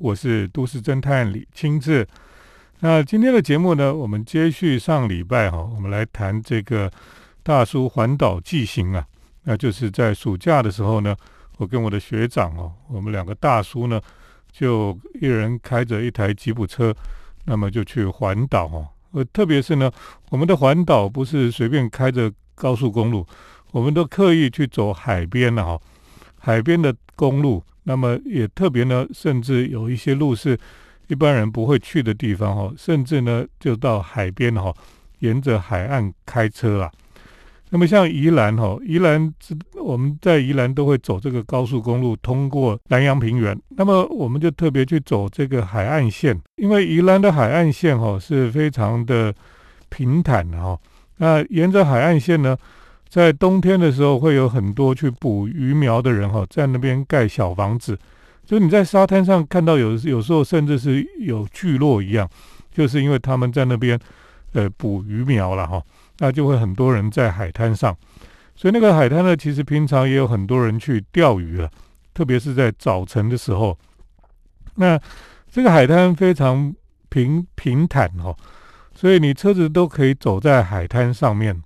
[0.00, 2.08] 我是都市侦探李清志。
[2.78, 6.90] 那今天的节目呢，我们接续上礼拜哈，我们来谈这个
[7.42, 9.06] 大叔环岛记行啊。
[9.42, 11.14] 那就是在暑假的时候呢，
[11.58, 14.00] 我跟我的学长哦，我们两个大叔呢，
[14.50, 16.96] 就一人开着一台吉普车，
[17.44, 18.88] 那么就去环岛哦。
[19.12, 19.92] 呃，特别是呢，
[20.30, 23.26] 我们的环岛不是随便开着高速公路，
[23.72, 25.78] 我们都刻意去走海边了哈，
[26.38, 27.62] 海边的公路。
[27.84, 30.58] 那么也特别呢，甚至有一些路是
[31.08, 34.72] 一般人不会去的地方哈，甚至呢就到海边哈，
[35.20, 36.90] 沿着海岸开车啊。
[37.70, 39.32] 那么像宜兰哈，宜兰
[39.74, 43.56] 我们在宜兰都会走这个高速公路，通过南洋平原。
[43.68, 49.32] 那么我们就特别去走这个海岸线，因为宜兰的海岸线哈是非常的
[49.88, 50.78] 平坦的哈。
[51.18, 52.56] 那沿着海岸线呢？
[53.10, 57.98] 在冬天的时候，会有很多去捕鱼苗的人哈，在那边盖小房子。
[58.46, 62.28] 就你在沙滩上看到有有时候甚至是有聚落一样，
[62.70, 63.98] 就是因为他们在那边
[64.52, 65.82] 呃捕鱼苗了哈，
[66.18, 67.94] 那就会很多人在海滩上。
[68.54, 71.68] 所以那个海滩呢，其实平常也有很多人去钓鱼了，
[72.14, 73.76] 特别是在早晨的时候。
[74.76, 74.98] 那
[75.50, 76.72] 这个海滩非常
[77.08, 78.32] 平平坦哈，
[78.94, 81.60] 所以你车子都可以走在海滩上面。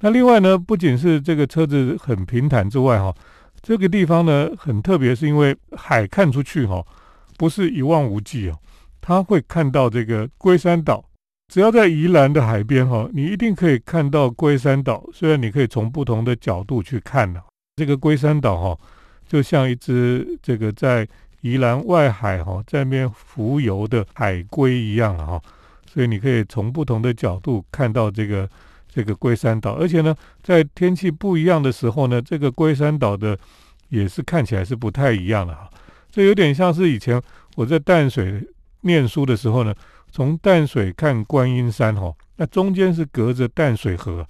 [0.00, 3.12] 那另外呢，不仅是这个车子很平坦之外，哈，
[3.60, 6.84] 这个地方呢很特别，是因为海看出去哈，
[7.36, 8.56] 不是一望无际哦，
[9.00, 11.04] 它会看到这个龟山岛。
[11.52, 15.04] 只要在宜兰的海边哈，你一定可以看到龟山岛。
[15.12, 17.40] 虽然你可以从不同的角度去看呢，
[17.74, 18.78] 这个龟山岛哈，
[19.26, 21.08] 就像一只这个在
[21.40, 25.42] 宜兰外海哈在那边浮游的海龟一样哈，
[25.92, 28.48] 所以你可以从不同的角度看到这个。
[28.98, 33.38] 这个龟山岛，而且呢，在天气不一样的时候呢，这个龟山岛的
[33.90, 35.70] 也是看起来是不太一样的哈。
[36.10, 37.22] 这有点像是以前
[37.54, 38.44] 我在淡水
[38.80, 39.72] 念书的时候呢，
[40.10, 44.26] 从淡水看观音山哈，那中间是隔着淡水河，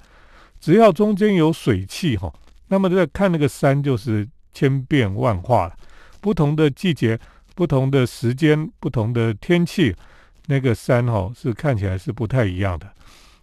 [0.60, 2.30] 只要中间有水汽哈，
[2.66, 5.74] 那么在看那个山就是千变万化了。
[6.20, 7.18] 不同的季节、
[7.54, 9.96] 不同的时间、不同的天气，
[10.44, 12.86] 那个山哈是看起来是不太一样的。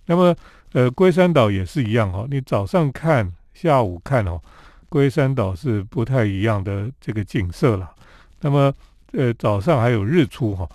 [0.06, 0.36] 那么。
[0.76, 4.42] 呃，龟山岛也是一样哈，你早上看、下午看哦，
[4.90, 7.90] 龟山岛是不太一样的这个景色了。
[8.42, 8.74] 那么，
[9.14, 10.68] 呃，早上还有日出哈。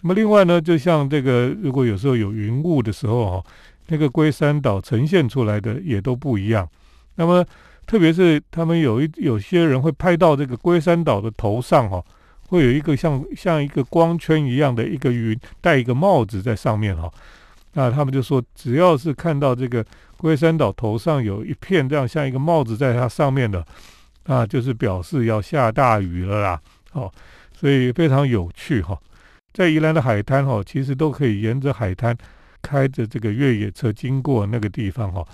[0.00, 3.44] 那么，另外呢，就像这个，如果有时候有云雾的时候哈，
[3.88, 6.68] 那个龟山岛呈现出来的也都不一样。
[7.16, 7.44] 那么，
[7.84, 12.00] 特别是他们有一有些人会拍到这个龟山岛的头上哈，
[12.46, 17.10] 会有一个像像一个光圈一样的一个云，戴一个帽子在上面哈。
[17.78, 23.64] 那他们就说，只要是看到这个龟山岛头上有一片这样像一个帽子在它上面的，
[24.24, 26.60] 啊，就是表示要下大雨了啦。
[26.94, 27.08] 哦，
[27.54, 28.98] 所以非常有趣哈。
[29.52, 32.16] 在宜兰的海滩哈，其实都可以沿着海滩
[32.60, 35.24] 开着这个越野车经过那个地方哈，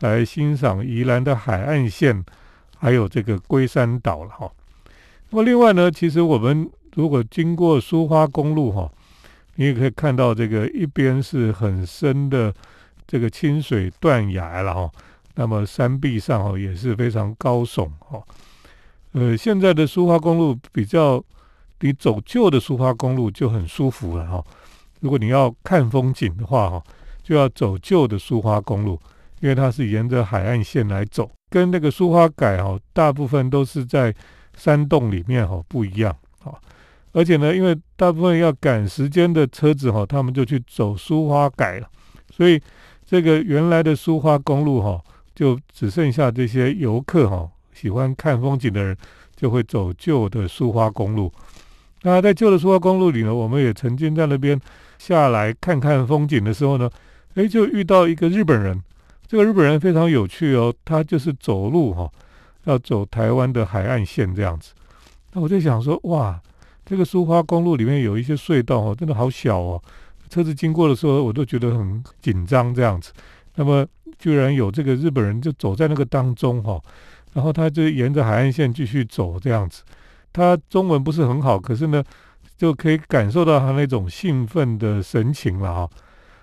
[0.00, 2.24] 来欣赏宜兰的海岸线，
[2.78, 4.50] 还有这个龟山岛了哈。
[5.30, 8.90] 那么另外呢，其实我们如果经过苏花公路哈。
[9.56, 12.52] 你也可以看到，这个一边是很深的
[13.06, 14.90] 这个清水断崖了哈，
[15.34, 18.22] 那么山壁上哦也是非常高耸哈。
[19.12, 21.22] 呃，现在的苏花公路比较，
[21.80, 24.42] 你走旧的苏花公路就很舒服了哈。
[25.00, 26.82] 如果你要看风景的话哈，
[27.22, 28.98] 就要走旧的苏花公路，
[29.40, 34.14] 因为它是沿着海岸线来走，跟那个苏花改哈，大部分都是在
[34.56, 36.58] 山洞里面哈不一样哈。
[37.12, 41.88] 而且呢，因为大部分要赶时间的车子哈，他们就去走苏花改了，
[42.30, 42.60] 所以
[43.04, 45.00] 这个原来的苏花公路哈，
[45.34, 48.96] 就只剩下这些游客哈，喜欢看风景的人
[49.36, 51.30] 就会走旧的苏花公路。
[52.02, 54.58] 那在旧的苏花公路里呢，我们也曾经在那边
[54.98, 56.90] 下来看看风景的时候呢，
[57.34, 58.80] 诶，就遇到一个日本人。
[59.26, 62.10] 这个日本人非常有趣哦，他就是走路哈，
[62.64, 64.72] 要走台湾的海岸线这样子。
[65.32, 66.40] 那我就想说，哇！
[66.92, 69.82] 这个苏花公路里面有一些隧道哦，真的好小哦，
[70.28, 73.14] 车子经过的时候我都觉得很紧张这样子。
[73.54, 73.86] 那么
[74.18, 76.78] 居然有这个日本人就走在那个当中哈，
[77.32, 79.82] 然后他就沿着海岸线继续走这样子。
[80.34, 82.04] 他中文不是很好，可是呢
[82.58, 85.90] 就可以感受到他那种兴奋的神情了哈。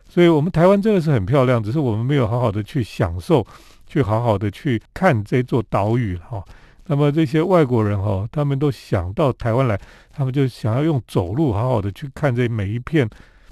[0.10, 3.46] 所以我们台湾真的是很漂亮，只是我们没有好好的去享受，
[3.86, 6.44] 去好好的去看这座岛屿哈。
[6.92, 9.80] 那么这些外国人哈，他们都想到台湾来，
[10.12, 13.08] 他们就想要用走路好好的去看这每一片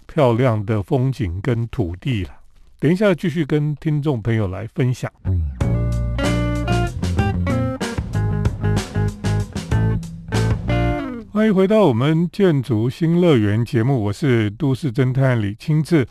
[0.08, 2.32] 漂亮的风景跟土地了。
[2.80, 5.12] 等一下继续跟听众朋友来分享。
[11.32, 16.08] 欢迎回到我们建筑新乐园节目，我是都市侦探李清志。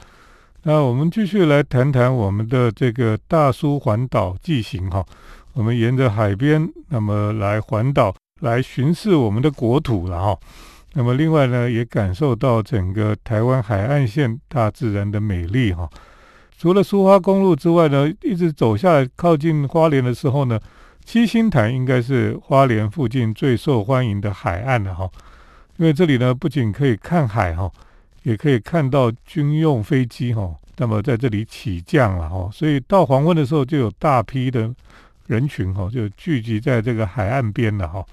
[0.63, 5.05] 那我们继续来谈谈我们的这个大苏环岛纪行哈。
[5.57, 10.39] 我们沿着海边，那么来环岛，来巡视我们的国土了哈。
[10.93, 15.89] 那么另外呢，也感受到整个台湾海岸线大自然的美丽哈。
[16.59, 20.61] 除了苏花公路之外呢，一直走下来靠近花莲的时候呢。
[21.07, 25.09] 七星潭应该是花莲附近最受欢迎的海岸了哈，
[25.77, 27.71] 因为这里呢不仅可以看海哈，
[28.25, 34.69] 也可以看到军用飞机哈，那么在这里起降了哈，所以到黄昏的时候就有大批的
[35.27, 38.05] 人群哈，就聚集在这个海岸边了哈。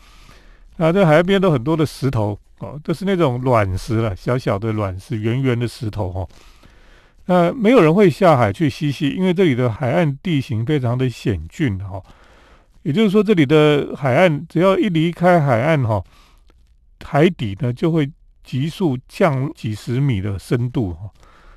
[0.78, 6.28] 啊，这海岸边都很多的石头哦，都是那种卵石了，小小的卵石，圆圆的石头哈。
[7.26, 12.02] 那没有人会下海去嬉戏，因为这里的海岸地形非常的险峻哈。
[12.82, 16.04] 也就是说，这里的海岸只要一离开海岸哈，
[17.06, 18.12] 海底呢就会
[18.44, 21.10] 急速降几十米的深度哈。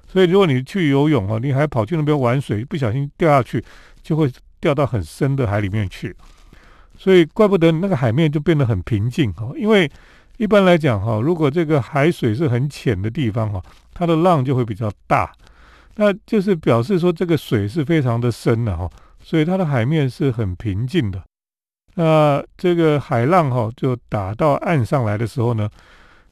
[0.06, 3.64] 所以，如果你去游泳哈，你还跑去那边玩水，不小心掉下去，
[4.02, 4.31] 就会
[4.66, 6.12] 掉到很深的海里面去。
[6.98, 9.52] 所以，怪不得那个海面就变得很平静哈。
[9.54, 9.88] 因为
[10.38, 13.62] 一般来讲哈，如果这个海水是很浅的地方哈，
[13.94, 15.30] 它的浪就会比较大，
[15.94, 18.90] 那就是表示说这个水是非常的深的哈。
[19.22, 21.22] 所以它的海面是很平静的，
[21.94, 25.68] 那这个海浪哈就打到岸上来的时候呢，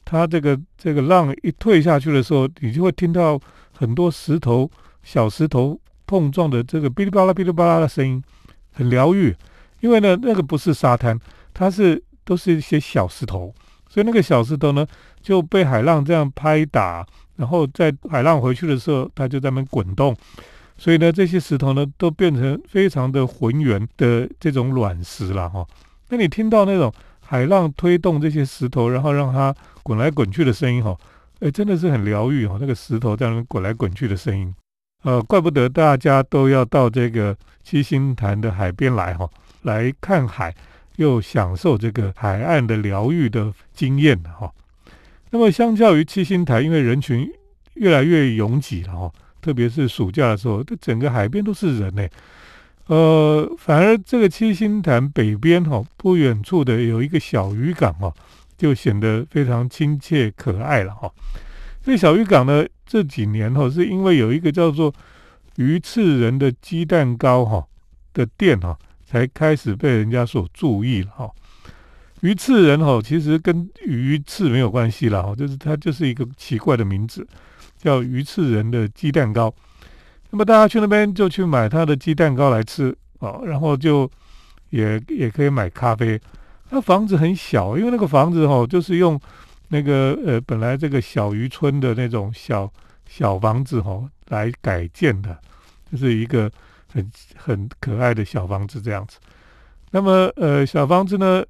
[0.05, 3.39] 它这个这个浪一退下去的时候，你就会听到
[3.77, 4.69] 很多石头
[5.03, 8.23] 小石头碰撞的这个哔哩吧啦哔哩吧啦的声音，
[8.73, 9.35] 很疗愈。
[9.81, 11.19] 因为呢，那个不是沙滩，
[11.53, 13.55] 它是都是一些小石头，
[13.89, 14.87] 所以那个小石头呢
[15.21, 17.07] 就被海浪这样拍打，
[17.37, 20.17] 然后在海浪回去的时候，它就在那滚动。
[20.77, 25.67] 所以呢，这些石头呢，都变成非常的浑圆的这种卵石了哈。
[26.09, 30.97] 那你听到那种海浪推动这些石头，然后让它滚来滚去的声音哈，
[31.41, 32.57] 哎，真的是很疗愈哈。
[32.61, 34.53] 那个石头在那边滚来滚去的声音，
[35.05, 39.29] 呃，怪不得大家都要到这个七星潭的海边来哈，
[39.63, 40.55] 来看海，
[40.97, 44.51] 又享受这个海岸的疗愈的经验哈。
[45.31, 47.31] 那么，相较于七星潭，因为人群
[47.75, 49.13] 越来越拥挤了哈。
[49.43, 52.09] 特别是暑假的时候，这整个海边都是人呢。
[52.87, 58.11] 呃，反而这个七星潭北边哈，不远处的有一个小渔港哦，
[58.57, 61.11] 就显得非常亲切可爱了哈。
[61.83, 64.93] 这小渔港呢，这几年哈，是因为有一个叫做
[65.57, 67.65] 鱼翅人的鸡蛋糕哈
[68.13, 71.31] 的店哈，才开始被人家所注意了哈。
[72.21, 77.27] 鱼翅人哈，其实跟鱼翅没有关系了哈，就是它就是一个奇怪的名字。
[77.77, 79.53] 叫鱼翅人的鸡蛋糕，
[80.31, 84.11] 那么大家去那边就去买他的鸡蛋糕来吃哦，然后就
[84.71, 86.19] 也也可以买咖啡。
[86.71, 89.21] 那房子很小，因为那个房子哈，就是用
[89.75, 92.73] 那个呃本来这个小渔村的那种小
[93.09, 95.37] 小房子哈来改建的，
[95.91, 96.49] 就是一个
[96.93, 99.19] 很很可爱的小房子这样子。
[99.91, 101.45] 那么呃小房子呢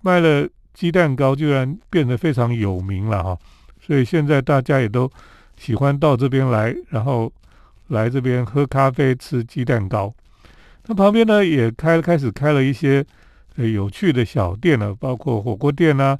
[0.00, 3.38] 卖了鸡蛋糕，居然变得非常有名了哈，
[3.80, 5.08] 所以现在大家也都。
[5.58, 7.32] 喜欢到这边来，然后
[7.86, 10.14] 来这边喝咖啡、吃鸡蛋糕。
[10.84, 13.02] 那旁边呢，也开开始开了一些
[13.56, 16.18] 呃有趣的小店了，包括火锅店啊，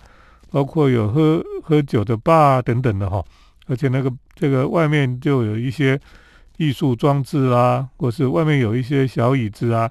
[0.50, 3.25] 包括有喝喝酒的吧等等的哈。
[3.66, 5.98] 而且那个这个外面就有一些
[6.56, 9.91] 艺术装置啦，或是外面有一些小椅子啊，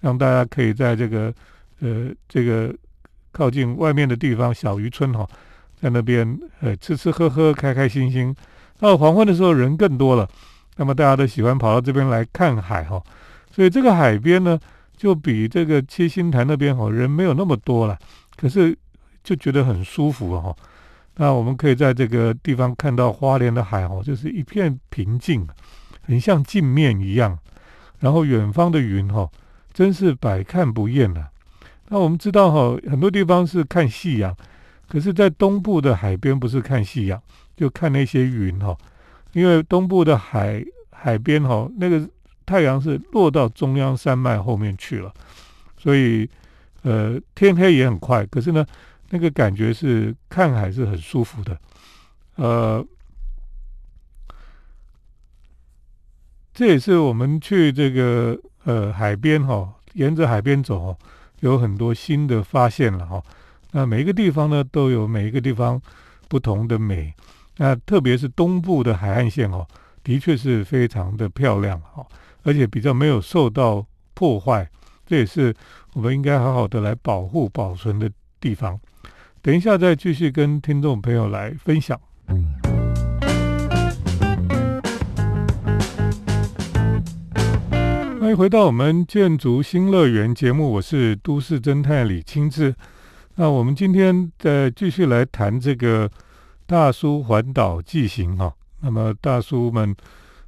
[0.00, 1.34] 让大家可以在这个
[1.80, 2.74] 呃这个
[3.32, 5.28] 靠近外面的地方小渔村哈，
[5.80, 8.34] 在那边呃吃吃喝喝，开开心心。
[8.78, 10.28] 到黄昏的时候人更多了，
[10.76, 13.02] 那么大家都喜欢跑到这边来看海哈，
[13.50, 14.58] 所以这个海边呢
[14.96, 17.98] 就比这个七星潭那边哈人没有那么多了，
[18.36, 18.76] 可是
[19.26, 20.54] 就觉得很舒服哈。
[21.16, 25.46] 那我们可以在这个地方看到花莲的海哈，就是一片平静，
[26.02, 27.36] 很像镜面一样。
[27.98, 29.28] 然后远方的云哈，
[29.74, 31.28] 真是百看不厌了。
[31.88, 34.32] 那我们知道哈，很多地方是看夕阳，
[34.88, 37.20] 可是，在东部的海边不是看夕阳。
[37.56, 38.76] 就看那些云哈，
[39.32, 42.06] 因为东部的海海边哈，那个
[42.44, 45.10] 太阳是落到中央山脉后面去了，
[45.78, 46.28] 所以
[46.82, 48.26] 呃天黑也很快。
[48.26, 48.62] 可是呢，
[49.10, 51.60] 那个感觉是看海是很舒服的，
[52.36, 52.84] 呃，
[56.52, 60.96] 这也是我们去这个呃海边哈，沿着海边走，
[61.40, 63.22] 有很多新的发现了哈。
[63.72, 65.80] 那每一个地方呢，都有每一个地方
[66.28, 67.14] 不同的美。
[67.58, 69.66] 那特别是东部的海岸线哦，
[70.02, 72.06] 的确是非常的漂亮哈，
[72.42, 74.68] 而且比较没有受到破坏，
[75.06, 75.54] 这也是
[75.94, 78.10] 我们应该好好的来保护保存的
[78.46, 78.78] 地方。
[79.42, 82.00] 等一下再继续跟听众朋友来分享。
[88.20, 92.72] 欢迎回到我们建筑新乐园节目，我是都市侦探李清志。
[93.34, 96.08] 那我们今天再继续来谈这个
[96.66, 98.54] 大叔环岛纪行哈。
[98.80, 99.92] 那么大叔们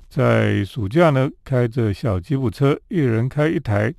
[0.08, 3.92] 在暑假呢，开着小吉普车，一人开一台，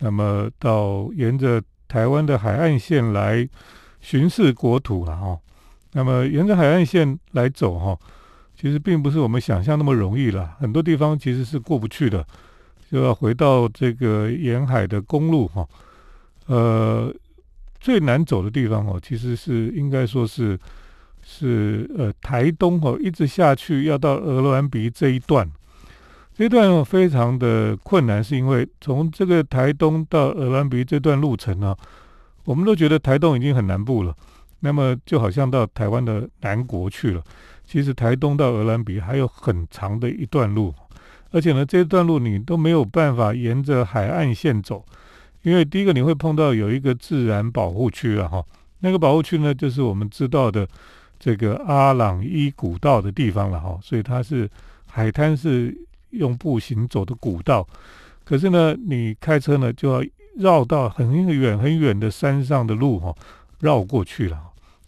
[0.00, 3.46] 那么到沿着台湾的海岸线来
[4.00, 5.36] 巡视国土了哈。
[5.92, 7.98] 那么沿着海岸线来走哈，
[8.54, 12.24] 其实并不是我们想象那么容易了，很多地方其实是过不去的。
[12.90, 15.66] 就要回到这个沿海的公路哈，
[16.46, 17.12] 呃，
[17.80, 20.58] 最难走的地方哦，其实是应该说是
[21.22, 25.48] 是呃台东哦，一直下去要到鹅銮鼻这一段，
[26.40, 31.76] 这段非常的困难，是因为从这个台东到鹅銮鼻这段路程呢，
[32.44, 34.16] 我们都觉得台东已经很南部了，
[34.60, 37.22] 那么就好像到台湾的南国去了，
[37.66, 40.72] 其实台东到鹅銮鼻还有很长的一段路。
[41.30, 44.82] 而且呢，这段路你都没有办法沿着海岸线走，
[45.42, 48.42] 因为第一个你会碰到有一个自然保护区了哈，
[48.78, 50.66] 那个保护区呢就是我们知道的
[51.18, 54.48] 这个阿朗伊古道的地方了哈，所以它是
[54.86, 55.76] 海滩是
[56.10, 57.66] 用步行走的古道，
[58.24, 60.04] 可是呢，你开车呢就要
[60.36, 63.14] 绕到很远很远的山上的路哈，
[63.60, 64.38] 绕过去了。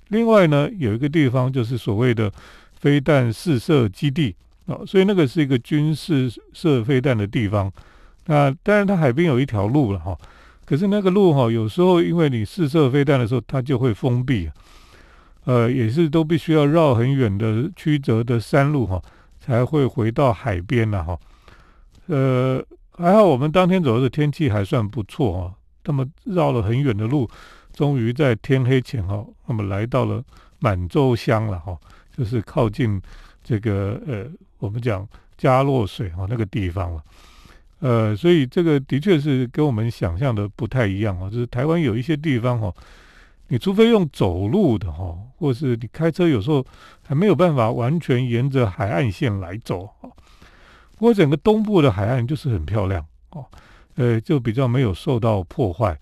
[0.09, 2.33] 另外呢，有一个地方就是所谓的
[2.75, 4.35] 飞弹试射基地。
[4.67, 7.71] 哦，所以那个是一个军事射飞弹的地方，
[8.27, 10.17] 那当然它海边有一条路了哈，
[10.65, 14.49] 可是那个路哈，有时候因为你试射飞弹的时候，它就会封闭，
[15.47, 19.03] 呃，也是都必须要绕很远的曲折的山路哈，
[19.45, 21.19] 才会回到海边了哈。
[22.07, 27.29] 呃，还好我们当天走的天气还算不错哈，那么绕了很远的路，
[27.73, 30.23] 终于在天黑前哈，那么来到了
[30.61, 31.77] 满洲乡了哈，
[32.17, 33.03] 就是靠近
[33.43, 34.27] 这个呃。
[34.63, 35.05] 我们讲
[35.37, 37.03] 加洛水哈那个地方了，
[37.81, 41.29] 呃，所以这个的确是跟我们想象的不太一样哦。
[41.29, 42.73] 就是台湾有一些地方哈，
[43.53, 46.65] 你除非用走路的哈，或是你开车，有时候
[47.07, 50.09] 还没有办法完全沿着海岸线来走哈。
[50.97, 53.45] 不过整个东部的海岸就是很漂亮哦，
[53.97, 56.01] 呃，就比较没有受到破坏。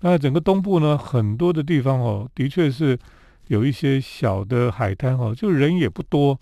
[0.00, 2.98] 那整个东部呢，很多的地方哦，的确是
[3.46, 6.38] 有一些小的海滩哦，就人也不多。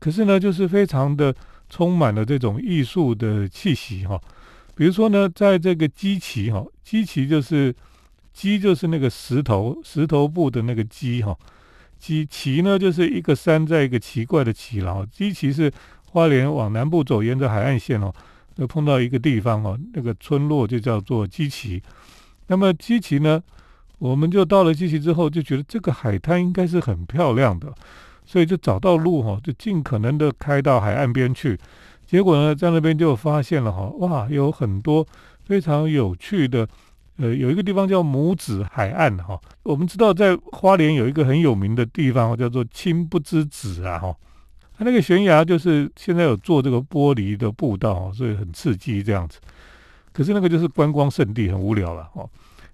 [0.00, 1.32] 可是呢，就是非常的
[1.68, 4.20] 充满了这种艺术的气息哈。
[4.74, 7.72] 比如说呢，在这个基奇哈，基奇就是
[8.32, 11.36] 基就是那个石头石头布的那个基哈，
[11.98, 15.06] 基奇呢就是一个山在一个奇怪的奇了哈。
[15.10, 15.70] 基奇是
[16.12, 18.12] 花莲往南部走，沿着海岸线哦，
[18.56, 21.82] 就碰到一个地方哦，那个村落就叫做基奇。
[22.46, 23.42] 那么基奇呢，
[23.98, 27.72] 我们就到了基奇之后，就觉得这个海滩应该是很漂亮的。
[28.26, 31.58] 所以就找到路哈，就尽可能的开到海岸边去。
[32.06, 35.04] 结果呢，在那边就发现了哈，哇，有很多
[35.44, 36.68] 非常有趣的，
[37.20, 39.38] 呃，有一个地方叫母子海岸哈。
[39.62, 44.16] 我们知道在花莲有一个很有名的地方叫做青不知子啊哈，
[44.78, 49.38] 它那个悬崖就是现在有做这个玻璃的步道，所以很刺激这样子。
[50.12, 52.28] 可是那个就是观光胜地，很无聊了哦。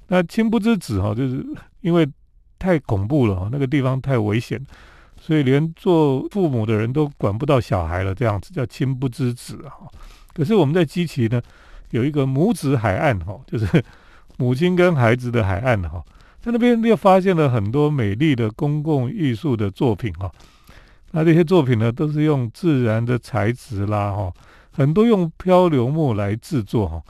[0.08, 1.44] 那青不知子哈，就是
[1.80, 2.08] 因为
[2.58, 4.64] 太恐怖了，那个地方太危险。
[5.18, 9.90] 所以连做父母的人都管不到小孩了，这样子叫亲不知子啊。
[10.32, 11.42] 可是我们在基奇呢，
[11.90, 13.66] 有一个母子海岸哈，就是
[14.36, 16.02] 母亲跟孩子的海岸哈，
[16.40, 20.30] 在那边又发现了很多美丽的公共艺术的作品哈。
[21.12, 24.32] 那这些作品呢，都是用自然的材质啦哈，
[24.70, 27.02] 很多用漂流木来制作哈，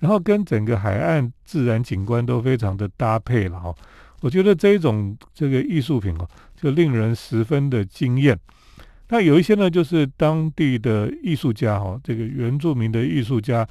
[0.00, 3.74] 然后跟整个海岸自然景观都非常的搭配了哈。
[4.20, 6.28] 我觉得这一种这个艺术品哦。
[6.62, 8.38] 就令人十分的惊艳。
[9.08, 13.66] 那有一些呢，就是当地的艺术家哈，这个原住民的艺术家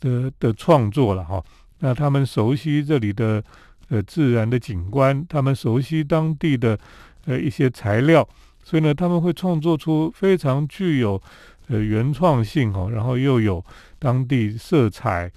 [0.00, 1.44] 的的创作了哈。
[1.84, 3.42] 那他们熟悉这里的
[3.88, 6.78] 呃自然的景观，他们熟悉当地的
[7.26, 8.26] 呃一些材料，
[8.62, 11.20] 所以呢，他们会创作出非常具有
[11.66, 13.62] 呃原创性哈，然后又有
[13.98, 15.28] 当地色彩，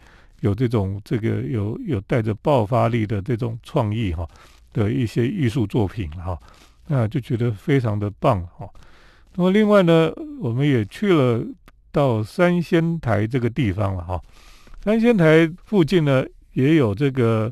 [0.42, 4.28] 有这种这个有有带着爆发力的这种创意哈
[4.72, 6.38] 的一些艺术作品哈。
[6.88, 8.70] 那就觉得非常的棒哈。
[9.34, 11.44] 那么另外呢，我们也去了
[11.92, 14.22] 到三仙台这个地方了哈。
[14.84, 16.24] 三仙台附近呢，
[16.56, 17.50] 也有这个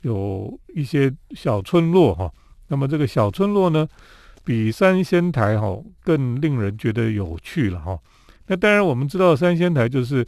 [0.00, 2.32] 有一些小村落哈。
[2.68, 3.86] 那么这个小村落呢，
[4.42, 7.96] 比三仙台哈更令人觉得有趣了哈。
[8.46, 10.26] 那当然我们知道三仙台就是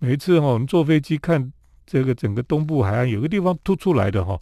[0.00, 1.50] 每一次哈我们坐飞机看
[1.86, 4.38] 这个整个东部海岸有个地方凸出来的哈，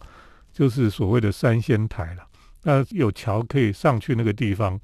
[0.51, 2.23] 就是所谓的三仙台了。
[2.63, 4.77] 那有桥可以上去那个地方。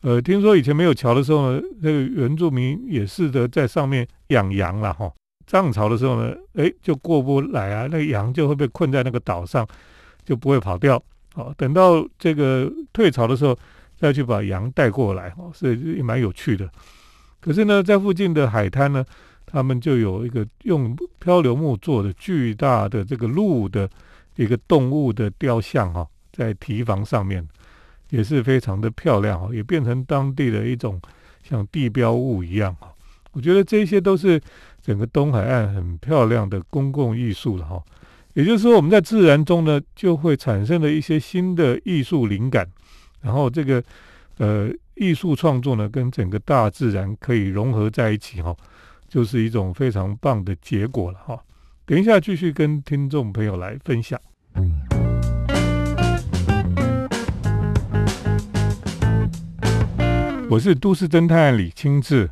[0.00, 5.12] 呃，听说以前没有桥的时候呢，那个原住民也试着在上面养羊了哈。
[5.48, 9.66] 涨潮的时候呢，哎，就过不来啊，那羊就会被困在那个岛上，
[10.22, 11.02] 就不会跑掉。
[11.32, 13.58] 好，等到这个退潮的时候，
[13.96, 16.70] 再去把羊带过来，哦，是也蛮有趣的。
[17.40, 19.02] 可是呢，在附近的海滩呢，
[19.46, 23.88] 他们就有一个用漂流木做的巨大的这个鹿的
[24.36, 27.42] 一个动物的雕像，哈，在堤防上面，
[28.10, 31.00] 也是非常的漂亮，哈，也变成当地的一种
[31.42, 32.92] 像地标物一样，哈。
[33.32, 34.38] 我觉得这些都是。
[34.88, 37.78] 整个东海岸很漂亮的公共艺术了哈，
[38.32, 42.66] 也就是说我们在自然中呢就会产生了一些新的艺术灵感，
[43.20, 43.84] 然后这个
[44.38, 48.56] 呃艺术创作呢跟整个大自然可以融合在一起哈，
[49.06, 51.38] 就是一种非常棒的结果了哈。
[51.84, 54.18] 等一下继续跟听众朋友来分享。
[60.48, 62.30] 我是都市侦探李清志。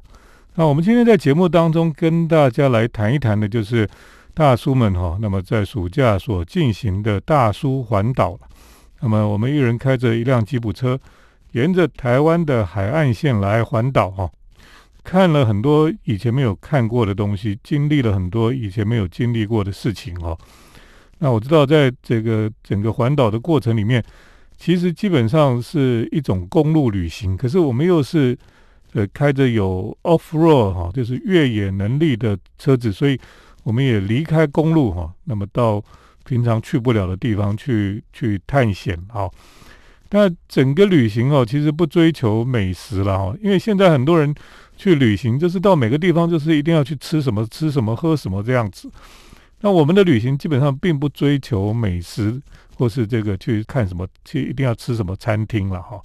[0.59, 3.87] 那我们今天在节目当中跟大家来谈一谈的，就是
[4.33, 8.39] 大叔们哈，那么在暑假所进行的大叔环岛
[9.03, 10.99] 那么我们一人开着一辆吉普车，
[11.53, 14.31] 沿着台湾的海岸线来环岛哈，
[15.05, 20.35] 看了很多以前没有看过的东西，经历了很多以前没有经历过的事情哈。
[21.19, 24.03] 那我知道在这个整个环岛的过程里面，
[24.57, 28.35] 其实基本上是一种公路旅行，可是我们又是。
[28.97, 33.21] 呃，开着有 off road 哈，就是越野能力的车子，所以
[33.62, 35.85] 我们也离开公路哈，那么到
[36.25, 39.31] 平常去不了的地方去去探险哈。
[40.12, 44.35] 那整个旅行哦，其实不追求美食了哈，因为现在很多人
[44.79, 48.91] 去旅行就是到每个地方就是一定要去吃什么吃什么喝什么这样子。
[49.61, 52.41] 那我们的旅行基本上并不追求美食，
[52.76, 56.00] 或是这个去看什么去一定要吃什么餐厅了哈。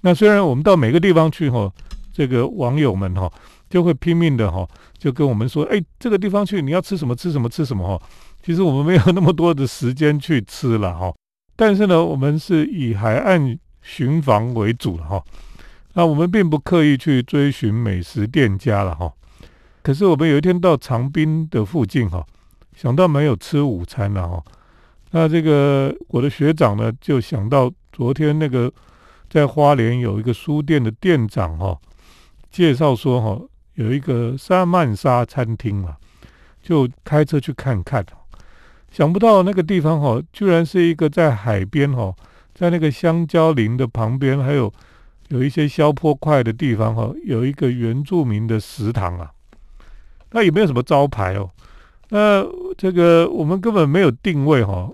[0.00, 1.72] 那虽然我们到每个地方去哈。
[2.16, 3.30] 这个网友们哈
[3.68, 8.02] 就会拼命的哈，就跟我们说，哎，这个地方去你要吃什么吃什么吃什么哈。
[8.42, 11.12] 其实我们没有那么多的时间去吃了哈，
[11.56, 15.22] 但是呢，我们是以海岸巡防为主了哈。
[15.92, 19.12] 那我们并不刻意去追寻美食店家了哈。
[19.82, 22.24] 可是我们有一天到长滨的附近哈，
[22.74, 24.42] 想到没有吃午餐了哈。
[25.10, 28.72] 那这个我的学长呢，就想到昨天那个
[29.28, 31.78] 在花莲有一个书店的店长哈。
[32.56, 33.38] 介绍说哈，
[33.74, 35.94] 有一个沙曼沙餐厅嘛，
[36.62, 38.02] 就开车去看看。
[38.90, 42.14] 想不到那个地方哈，居然是一个在海边哈，
[42.54, 44.72] 在那个香蕉林的旁边，还有
[45.28, 49.30] 有一些消坡块的地方哈，有一个原住民的食堂啊。
[50.30, 51.50] 那也没有什么招牌哦。
[52.08, 52.42] 那
[52.78, 54.88] 这个我们根本没有定位哈，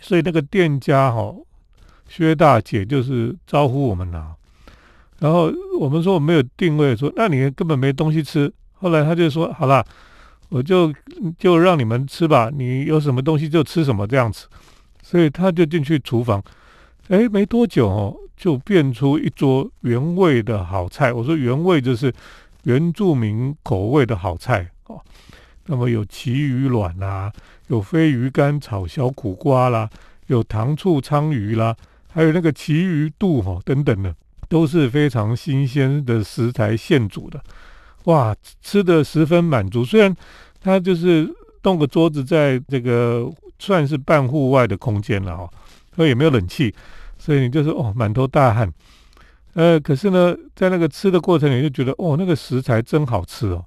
[0.00, 1.32] 所以那个店家哈，
[2.08, 4.34] 薛大姐就是招呼我们呐。
[5.24, 8.52] 然后我们说我没有定位，说那你根本没东西吃。
[8.74, 9.82] 后来他就说好了，
[10.50, 10.92] 我就
[11.38, 14.46] 就让你们吃吧，你有什么东西就吃什么这样子。
[15.02, 16.44] 所以他就进去厨房，
[17.08, 21.10] 哎，没多久哦，就变出一桌原味的好菜。
[21.10, 22.12] 我说原味就是
[22.64, 25.00] 原住民口味的好菜哦。
[25.64, 27.32] 那么有旗鱼卵啦，
[27.68, 29.88] 有飞鱼干炒小苦瓜啦，
[30.26, 31.74] 有糖醋鲳鱼啦，
[32.12, 34.14] 还有那个旗鱼肚哈等等的。
[34.54, 37.42] 都是非常新鲜的食材现煮的，
[38.04, 39.84] 哇，吃的十分满足。
[39.84, 40.14] 虽然
[40.60, 41.28] 它就是
[41.64, 45.50] 弄个桌子在这个算是半户外的空间了哈，
[45.96, 46.72] 所以也没有冷气，
[47.18, 48.72] 所以你就是哦满头大汗。
[49.54, 53.64] 呃，可是呢，在那个吃的过程里就觉得哦那个食材真好吃哦。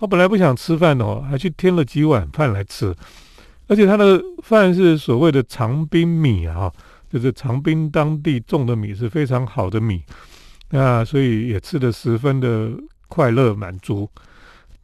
[0.00, 2.94] 我本来不想吃饭的哦，还去添了几碗饭来吃，
[3.68, 6.70] 而且他的饭是所谓的长冰米啊。
[7.16, 10.02] 就是长滨当地种的米是非常好的米，
[10.68, 12.70] 那所以也吃的十分的
[13.08, 14.06] 快乐满足。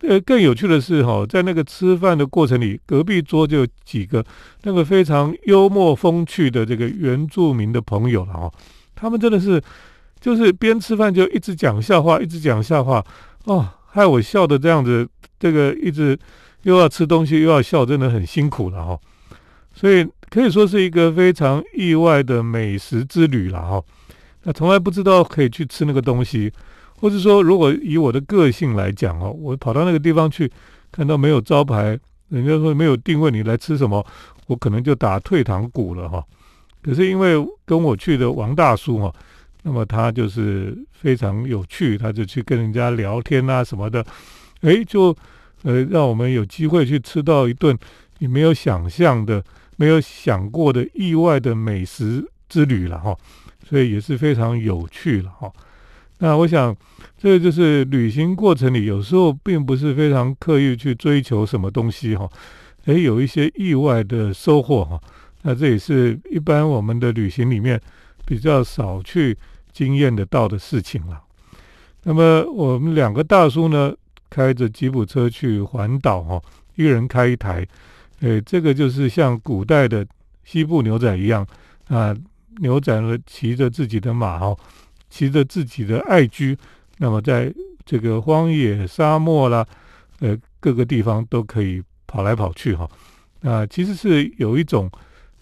[0.00, 4.24] 呃，更有趣的是哈，在那个吃饭的过程里，隔壁桌就有几个
[4.62, 8.50] 那个非常幽默风趣的这个原住民的朋友了哈。
[8.94, 9.62] 他们真的是
[10.18, 13.04] 就是边吃饭就一直讲笑话，一直讲笑话
[13.44, 15.06] 哦，害我笑的这样子，
[15.38, 16.18] 这个一直
[16.62, 18.98] 又要吃东西又要笑，真的很辛苦了哈。
[19.74, 20.08] 所以。
[20.32, 23.82] 可以说是一个非常意外的美食之旅了哈。
[24.44, 26.50] 那从来不知道可以去吃那个东西，
[26.98, 30.50] 或者说，如果以我的个性来讲哦，我跑到那个地方去，
[30.90, 34.02] 看到没有招牌，人家说没有定位，你来吃什么，
[34.46, 36.24] 我可能就打退堂鼓了哈。
[36.82, 37.34] 可是因为
[37.66, 39.14] 跟我去的王大叔哈，
[39.64, 44.02] 那么他就是非常有趣，他就去跟人家聊天啊什么的，
[44.62, 45.14] 诶，就
[45.62, 47.78] 呃让我们有机会去吃到一顿
[48.20, 49.44] 你没有想象的。
[49.82, 53.18] 没有想过的意外的美食之旅了哈，
[53.68, 55.52] 所以也是非常有趣了哈。
[56.18, 56.72] 那我想，
[57.18, 62.30] 这个就是旅行过程里，有时候并不是非常刻意去追求什么东西哈，
[62.84, 65.00] 诶，有一些意外的收获哈。
[65.42, 67.80] 那这也是一般我们的旅行里面
[68.24, 69.36] 比较少去
[69.72, 71.20] 经验得到的事情了。
[72.04, 73.92] 那么我们两个大叔呢，
[74.30, 76.40] 开着吉普车去环岛哈，
[76.76, 77.66] 一个人开一台，
[78.22, 80.06] 对，这个就是像古代的
[80.44, 81.44] 西部牛仔一样
[81.88, 82.16] 啊，
[82.60, 84.56] 牛仔呢骑着自己的马哈。
[85.10, 86.56] 骑着自己的爱驹，
[86.96, 87.52] 那么在
[87.84, 89.62] 这个荒野、沙漠啦，
[90.20, 92.88] 呃，各个地方都可以跑来跑去哈。
[93.42, 94.90] 啊，其实是有一种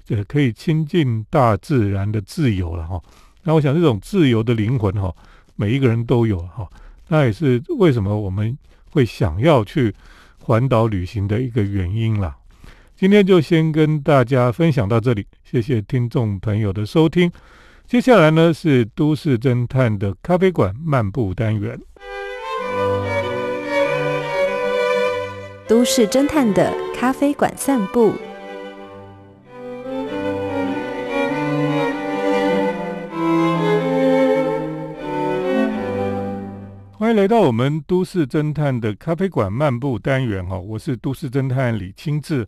[0.08, 3.00] 呃可以亲近大自然的自由了哈。
[3.44, 5.14] 那我想这种自由的灵魂哈，
[5.54, 6.68] 每一个人都有哈。
[7.06, 8.58] 那也是为什么我们
[8.90, 9.94] 会想要去
[10.42, 12.36] 环岛旅行的一个原因啦。
[13.00, 17.32] 今天就先跟大家分享到这里，谢谢听众朋友的收听。
[17.86, 21.80] 接下来呢是都市侦探的咖啡馆漫步单元。
[25.66, 28.12] 都市侦探的咖啡馆散步。
[36.98, 42.46] 欢迎来到我们都市侦探的咖啡馆漫步单元哈，我是都市侦探李清志。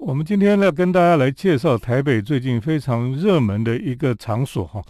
[0.00, 4.82] 我们今天呢，跟大家来介绍台北最近非常热门的一个场所哈。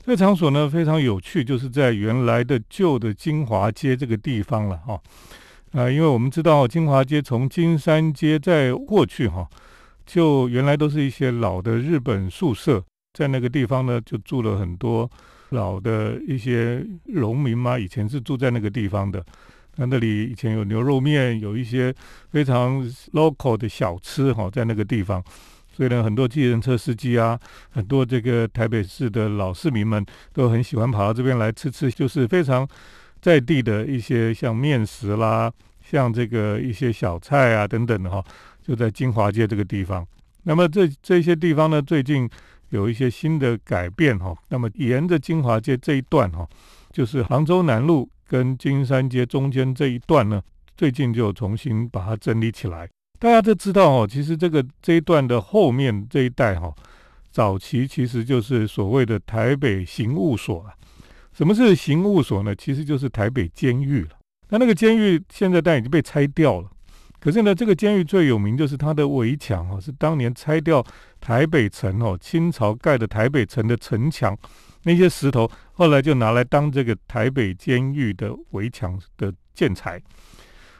[0.00, 5.00] 这个场所呢非常有趣，就是在原来的旧的金华街这个地方了哈。
[5.72, 9.46] 啊，因为我们知道金华街从金山街再过去哈，
[10.06, 15.08] 就原来都是一些老的日本宿舍，在那个地方呢就住了很多
[15.50, 19.24] 老的一些农民嘛，以前是住在那个地方的。
[19.76, 21.92] 那那里以前有牛肉面，有一些
[22.30, 22.80] 非常
[23.12, 25.22] local 的小吃哈，在那个地方，
[25.74, 27.36] 所以呢，很多计程车司机啊，
[27.70, 32.66] 很多这个台北市的老市民们都很喜欢跑到这边来吃吃，就是非常
[33.20, 38.24] 在地的一些像面食啦，像这个一些小菜啊等等的哈，
[38.62, 40.06] 就在金华街这个地方。
[40.44, 42.30] 那么这这些地方呢，最近
[42.68, 46.48] 有一些新的改变哈，那么沿着金华街这一段哈，
[46.92, 48.08] 就是杭州南路。
[48.34, 50.42] 跟金山街中间这一段呢，
[50.76, 52.90] 最近就重新把它整理起来。
[53.20, 56.74] 大家都知道哦，其实这个这一段的后面这一带哈，
[57.30, 60.74] 早期其实就是所谓的台北刑务所啊。
[61.32, 62.52] 什么是刑务所呢？
[62.56, 64.08] 其实就是台北监狱了。
[64.48, 66.68] 那那个监狱现在但已经被拆掉了。
[67.20, 70.84] 可是呢，这个监狱最有名就是它的围墙哦，是当年拆掉
[71.20, 74.36] 台北城哦，清朝盖的台北城的城墙。
[74.84, 80.00] 那些石头后来就拿来当这个台北监狱的围墙的建材，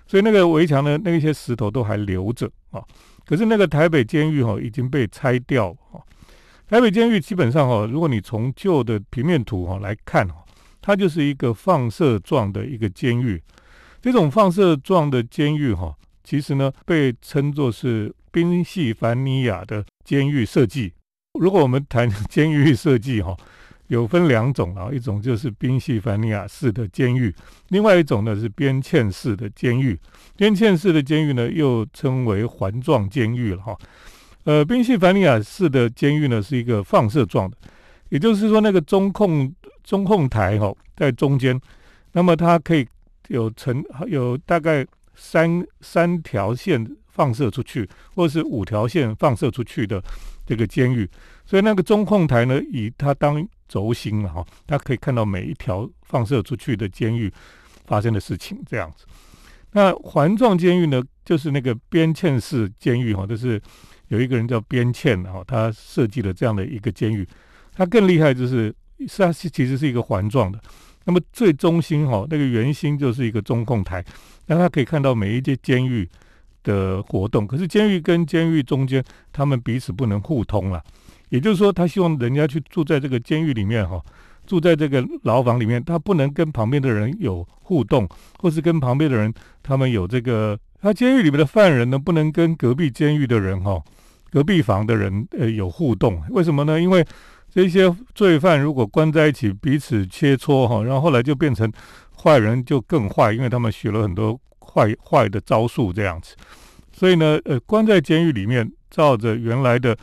[0.07, 2.85] 所以那个围墙呢，那些石头都还留着啊。
[3.25, 5.99] 可是那个台北监狱哈已经被拆掉啊。
[6.69, 10.45] 台北监狱基本上哈，如果你从旧的平面图哈来看哈，
[10.83, 13.43] 它就是一个放射状的一个监狱。
[14.03, 20.93] 这种放射状的监狱哈，其实呢被称作是宾夕凡尼亚的监狱设计。
[21.41, 23.35] 如果我们谈监狱设计哈。
[23.89, 27.35] 有分两种啊，一种就是宾夕法尼亚式的监狱，
[27.69, 29.99] 另外一种呢是边嵌式的监狱。
[30.37, 33.77] 边嵌式的监狱呢又称为环状监狱了哈。
[34.45, 37.57] 呃，宾夕法尼亚式的监狱呢是一个放射状的，
[38.09, 41.61] 也就是说那个中控中控台哈在中间，
[42.13, 42.87] 那么它可以
[43.29, 46.85] 有成有大概三三条线
[47.15, 50.03] 放射出去，或者是五条线放射出去的
[50.45, 51.09] 这个监狱。
[51.47, 57.33] 所以那个中控台呢以它当轴心了哈，它可以看到每一条放射出去的监狱
[57.87, 59.07] 发生的事情这样子。
[59.73, 63.61] 那环状监狱呢，就是那个边嵌式监狱哈，就是
[64.09, 67.27] 有一个人叫边嵌哈，他设计了这样的一个监狱。
[67.77, 68.73] 它更厉害就是，
[69.17, 70.61] 它是其实是一个环状的。
[71.05, 74.05] 那么最中心哈，那个圆心就是一个中控台，
[74.47, 76.09] 那它可以看到每一间监狱
[76.65, 77.47] 的活动。
[77.47, 80.83] 可是监狱跟监狱中间，他们彼此不能互通了。
[81.29, 84.01] 也就是说，他希望人家去住在这个监狱里面哈，
[84.47, 93.83] 住在这个牢房里面，他不能跟旁边的人有互动，或是跟旁边的人他们有这个，他监狱里面的犯人呢，不能跟隔壁监狱的人哈，
[94.31, 96.23] 隔壁房的人呃有互动。
[96.31, 96.81] 为什么呢？
[96.81, 97.05] 因为
[97.51, 101.73] 这些罪犯如果关在一起，彼此切磋哈，然后后来就变成
[102.23, 104.39] 坏人就更坏，因为他们学了很多
[104.75, 106.35] 坏坏的招数这样子。
[106.93, 109.97] 所以呢，呃，关在监狱里面，照着原来的。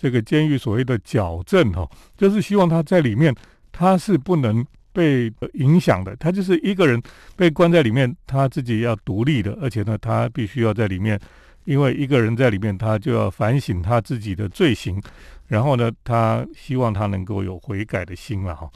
[0.00, 1.84] 这个监狱所谓的矫正哈，
[2.16, 3.34] 就是希望他在里面，
[3.72, 6.14] 他是不能被影响的。
[6.14, 7.02] 他就是一个人
[7.34, 11.18] 被关在里面，他自己要独立的，而且呢，他必须要在里面
[11.64, 15.02] 因为一个人在里面，他就要反省他自己的罪行，
[15.48, 18.70] 然后呢，他希望他能够有悔改的心了哈。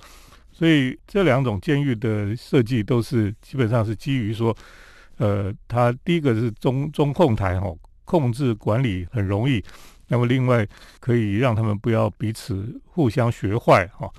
[0.51, 4.53] 所以这两种监狱的设计都是基本上是基于说，
[5.19, 7.73] 呃，他第一个是中中控台哈，
[8.05, 9.63] 控制管理很容易，
[10.09, 10.67] 那么另外
[11.01, 14.11] 可以让他们不要彼此互相学坏哈。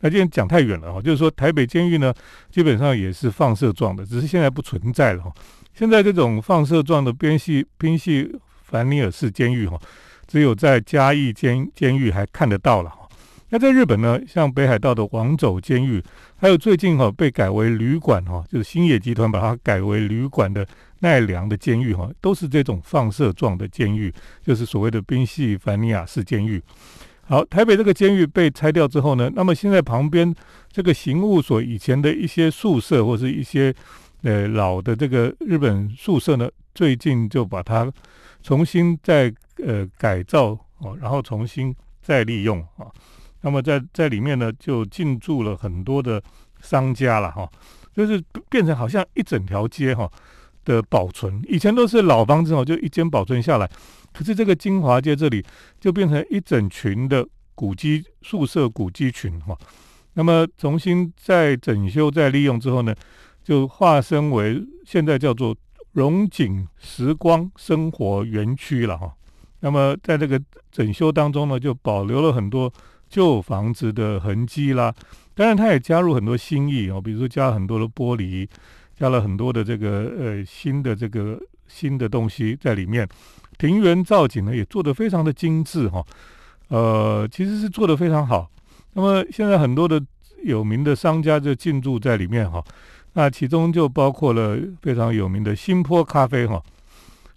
[0.00, 2.12] 那今天讲太远了哈，就是说台北监狱呢，
[2.50, 5.32] 基本上也是放射状的，只是现在不存在了哈。
[5.74, 8.30] 现在这种放射状的边系宾系
[8.62, 9.80] 凡尼尔式监狱哈，
[10.26, 12.92] 只有在嘉义监监狱还看得到了。
[13.54, 16.02] 那在日本呢，像北海道的王走监狱，
[16.36, 20.66] 还有最近哈被改为旅馆哈，就是兴业集团把它改为旅馆的
[21.00, 24.10] 奈良的监狱哈，都是这种放射状的监狱，
[24.42, 26.62] 就是所谓的宾系凡尼亚式监狱。
[27.26, 30.34] 好，台北这个监狱被拆掉之后呢，那么现在旁边
[30.70, 33.74] 这个刑务所以前的一些宿舍或是一些
[34.22, 37.92] 呃老的这个日本宿舍呢，最近就把它
[38.42, 39.30] 重新再
[39.62, 42.88] 呃改造哦，然后重新再利用啊。
[43.42, 46.22] 那么在在里面呢，就进驻了很多的
[46.60, 47.48] 商家了哈，
[47.94, 50.10] 就是变成好像一整条街哈
[50.64, 53.68] 的保存，以前都是老房子哦，就一间保存下来。
[54.12, 55.44] 可是这个金华街这里
[55.80, 59.56] 就变成一整群的古迹宿舍古迹群哈，
[60.14, 62.94] 那么重新再整修再利用之后呢，
[63.42, 65.56] 就化身为现在叫做
[65.92, 69.12] 荣景时光生活园区了哈。
[69.60, 72.72] 那么在这个整修当中呢，就保留了很多
[73.12, 74.94] 旧房子的痕迹啦，
[75.34, 78.48] 当然它也加入很多新意哦，比如说加了很多的玻璃，
[78.98, 83.06] 加了很多的这个呃新的这个新的东西在里面。
[83.58, 86.02] 庭园造景呢也做得非常的精致哈，
[86.68, 88.50] 呃，其实是做得非常好。
[88.94, 90.02] 那么现在很多的
[90.42, 92.64] 有名的商家就进驻在里面哈，
[93.12, 96.62] 那其中就包括了非常有名的新坡咖啡哈，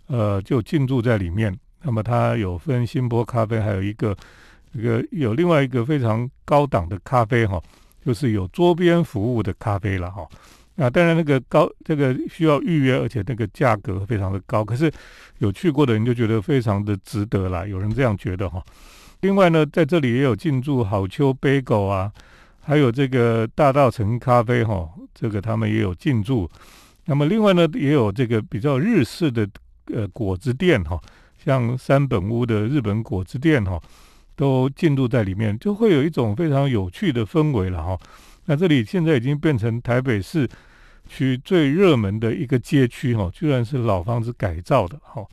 [0.08, 1.54] 呃，就进驻在里面。
[1.84, 4.16] 那么它有分新坡咖啡，还有一个
[4.76, 7.62] 这个有另外一个非常高档的咖啡哈，
[8.06, 10.28] 就是有桌边服务的咖啡了哈。
[10.76, 14.66] 啊，当然那个高，这个需要预约，而且那个价格非常的高。
[14.66, 14.92] 可是
[15.38, 18.62] 有去过的人就觉得非常的值得啦，有人这样觉得哈。
[19.22, 22.12] 另外呢，在这里也有进驻好秋杯狗啊，
[22.60, 26.50] 还有这个大道城咖啡哈，这个他们也有进驻。
[27.06, 29.48] 那么另外呢，也有这个比较日式的
[29.94, 31.00] 呃果汁店哈，
[31.38, 33.82] 像三本屋的日本果汁店哈，
[34.36, 37.98] 都进驻在里面，就会有一种非常有趣的氛围了哈。
[38.46, 40.48] 那这里现在已经变成台北市
[41.08, 45.26] 区最热门的一个街区哈，居然是老房子改造的哈。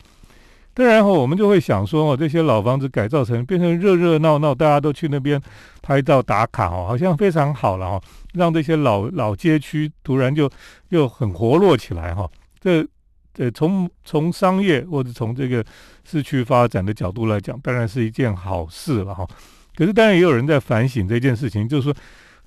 [0.75, 5.39] 当然哈，我们就会想说哦，这些老房子改造成变成热热闹闹，大家都去那边
[5.83, 8.01] 拍照打卡哦，好像非常好了哈，
[8.33, 10.51] 让这些老老街区突然就
[10.89, 12.27] 又很活络起来哈。
[12.59, 12.87] 这
[13.35, 15.65] 这从从商业或者从这个
[16.05, 19.27] 市区发展的角度来讲，当然是一件好事了哈。
[19.75, 21.95] 可是当然也有人在反省这件事情，就是说。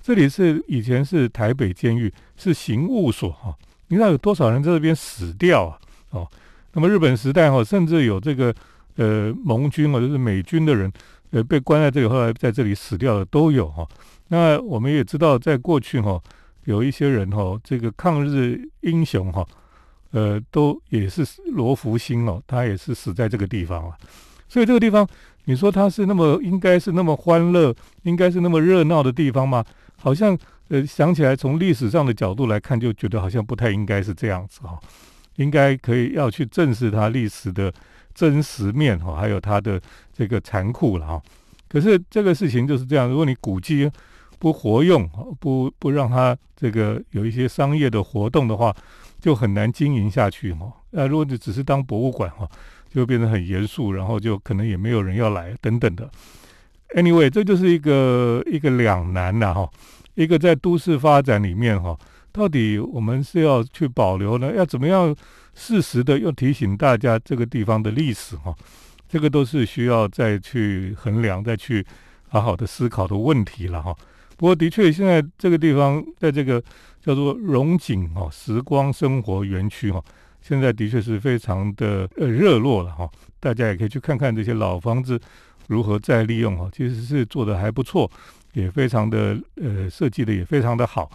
[0.02, 3.52] 这里是以前是台北监狱，是刑务所哈。
[3.88, 5.78] 你知道有多少人在这边死掉啊？
[6.10, 6.30] 哦，
[6.74, 8.54] 那么日本时代哈，甚至有这个
[8.94, 10.92] 呃盟军或者是美军的人，
[11.30, 13.84] 呃被关在这里，后来在这里死掉的都有哈。
[14.28, 16.22] 那我们也知道，在过去哈，
[16.66, 19.44] 有一些人哈，这个抗日英雄哈，
[20.16, 23.94] 呃，都也是罗福星哦，他也是死在这个地方了。
[24.48, 25.06] 所以这个地方，
[25.44, 27.74] 你说它是那么应该是那么欢乐，
[28.04, 29.62] 应该是那么热闹的地方吗？
[29.98, 30.34] 好像
[30.68, 34.80] 呃想起来，从历史上的角度来看，就觉得好像不太应该是这样子哈，
[35.34, 37.70] 应该可以要去正视它历史的
[38.14, 39.78] 真实面哈，还有它的
[40.14, 41.22] 这个残酷了哈。
[41.68, 43.90] 可是这个事情就是这样，如果你古迹
[44.38, 45.06] 不活用，
[45.38, 48.74] 不不让它这个有一些商业的活动的话，
[49.20, 50.72] 就很难经营下去哈。
[50.90, 52.48] 那如果你只是当博物馆哈，
[52.90, 56.08] 就变得很严肃，然后就可能也没有人要来等等的。
[56.94, 59.68] Anyway，这就是一个一个两难呐哈，
[60.14, 61.98] 一个在都市发展里面哈，
[62.32, 65.14] 到底我们是要去保留呢，要怎么样
[65.54, 68.54] 适时的又提醒大家这个地方的历史哈，
[69.08, 71.84] 这个都是需要再去衡量、再去
[72.28, 73.94] 好好的思考的问题了哈。
[74.36, 76.62] 不过的确，现在这个地方在这个
[77.06, 80.02] 叫做荣景哈时光生活园区哈，
[80.40, 85.20] 现在的确是非常的呃热络了哈，大家也可以去看看这些老房子。
[85.68, 88.08] 如何再利用哈，其实是做的还不错，
[88.54, 91.10] 也非常的呃设计的也非常的好。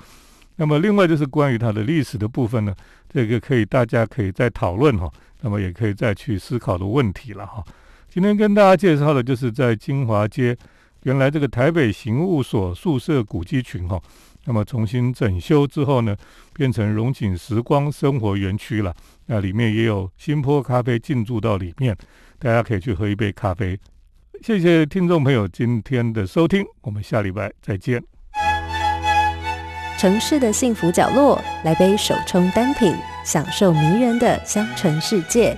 [0.57, 2.75] 那么另外就是关于它的历史的部分呢，
[3.09, 7.63] 这个可以大家可以再讨论哈，那么也可以再去思考的问题了哈。
[8.09, 10.57] 今天跟大家介绍的就是在金华街，
[11.03, 14.01] 原来这个台北刑务所宿舍古迹群哈，
[14.45, 16.15] 那么重新整修之后呢，
[16.53, 18.95] 变成荣景时光生活园区了。
[19.27, 21.95] 那里面也有新坡咖啡进驻到里面，
[22.39, 23.79] 大家可以去喝一杯咖啡。
[24.41, 28.01] 谢谢听众朋友今天的收听，我们下礼拜再见。
[29.99, 35.55] 城市的幸福角落，来杯手冲单品，享受迷人的香醇世界。